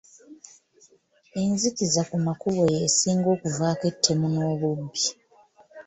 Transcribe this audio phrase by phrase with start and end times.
[1.41, 5.03] Enzikiza ku makubo y'esinga okuvaako ettemu n'obubbi.